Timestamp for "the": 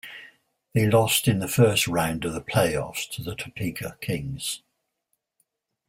1.37-1.47, 2.33-2.41, 3.21-3.35